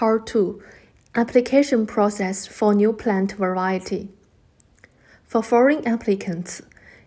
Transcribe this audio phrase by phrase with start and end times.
[0.00, 0.62] Part 2
[1.14, 4.08] Application Process for New Plant Variety.
[5.26, 6.62] For foreign applicants,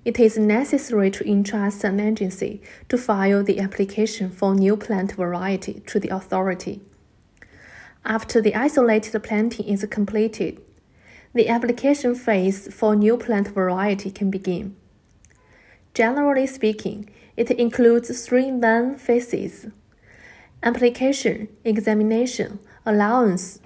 [0.05, 5.82] it is necessary to entrust an agency to file the application for new plant variety
[5.88, 6.82] to the authority.
[8.05, 10.62] After the isolated planting is completed,
[11.34, 14.75] the application phase for new plant variety can begin.
[15.96, 19.66] Generally speaking, it includes three main phases
[20.62, 23.59] application, examination, allowance.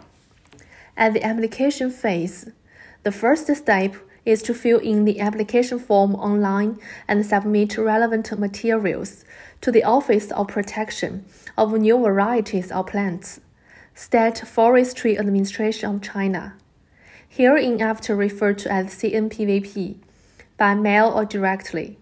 [0.95, 2.49] At the application phase,
[3.03, 9.23] the first step is to fill in the application form online and submit relevant materials
[9.61, 11.23] to the Office of Protection
[11.57, 13.39] of New Varieties of Plants,
[13.95, 16.55] State Forestry Administration of China,
[17.29, 19.97] hereinafter referred to as CNPVP,
[20.57, 21.97] by mail or directly.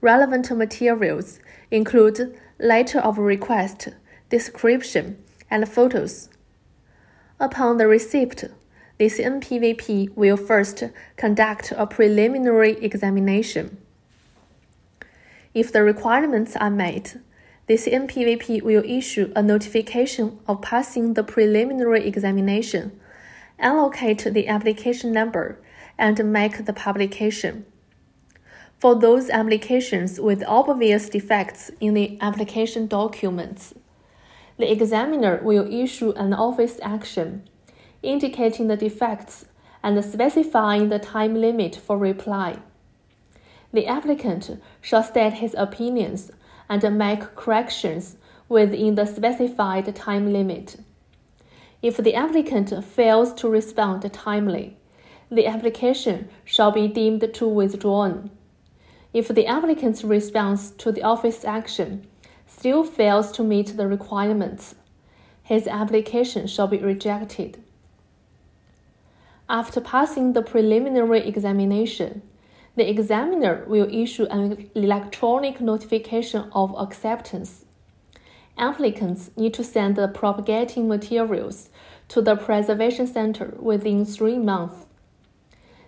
[0.00, 3.88] Relevant materials include letter of request,
[4.28, 5.18] description,
[5.54, 6.28] and photos.
[7.38, 8.42] Upon the receipt,
[8.98, 10.82] the CNPVP will first
[11.16, 13.78] conduct a preliminary examination.
[15.54, 17.18] If the requirements are met,
[17.68, 22.98] the CNPVP will issue a notification of passing the preliminary examination,
[23.60, 25.60] allocate the application number,
[25.96, 27.64] and make the publication.
[28.80, 33.72] For those applications with obvious defects in the application documents,
[34.56, 37.48] the examiner will issue an office action
[38.02, 39.46] indicating the defects
[39.82, 42.56] and specifying the time limit for reply.
[43.72, 46.30] The applicant shall state his opinions
[46.68, 48.16] and make corrections
[48.48, 50.76] within the specified time limit.
[51.82, 54.76] If the applicant fails to respond timely,
[55.30, 58.30] the application shall be deemed to withdrawn.
[59.12, 62.06] If the applicant's response to the office action
[62.64, 64.74] still fails to meet the requirements,
[65.42, 67.62] his application shall be rejected.
[69.50, 72.22] After passing the preliminary examination,
[72.74, 77.66] the examiner will issue an electronic notification of acceptance.
[78.56, 81.68] Applicants need to send the propagating materials
[82.08, 84.86] to the Preservation Center within three months.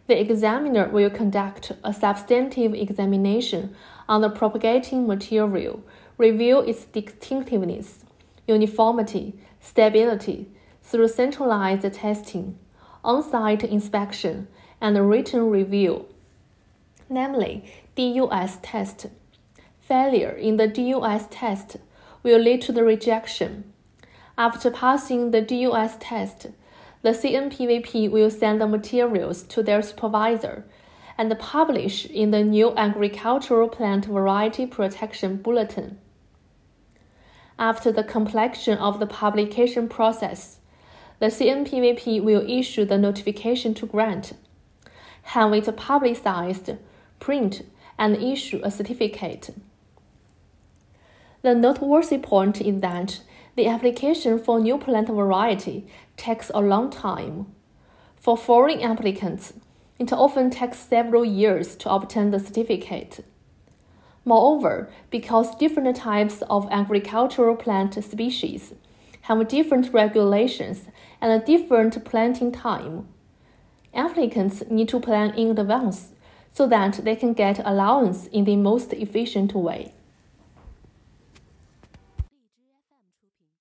[0.08, 3.74] The examiner will conduct a substantive examination
[4.06, 5.82] on the propagating material,
[6.18, 8.04] review its distinctiveness,
[8.46, 10.48] uniformity, stability
[10.82, 12.58] through centralized testing
[13.06, 14.48] on-site inspection,
[14.80, 16.04] and written review,
[17.08, 19.06] namely DUS test.
[19.80, 21.76] Failure in the DUS test
[22.24, 23.72] will lead to the rejection.
[24.36, 26.48] After passing the DUS test,
[27.02, 30.64] the CNPVP will send the materials to their supervisor
[31.16, 35.98] and publish in the new Agricultural Plant Variety Protection Bulletin.
[37.58, 40.58] After the completion of the publication process,
[41.20, 44.34] the CNPVP will issue the notification to grant,
[45.22, 46.72] have it publicized,
[47.18, 47.62] print,
[47.98, 49.54] and issue a certificate.
[51.40, 53.20] The noteworthy point is that
[53.54, 55.86] the application for new plant variety
[56.18, 57.46] takes a long time.
[58.16, 59.54] For foreign applicants,
[59.98, 63.24] it often takes several years to obtain the certificate.
[64.28, 68.74] Moreover, because different types of agricultural plant species
[69.22, 70.88] have different regulations
[71.20, 73.06] and a different planting time.
[73.94, 76.10] Applicants need to plan in advance
[76.52, 79.92] so that they can get allowance in the most efficient way.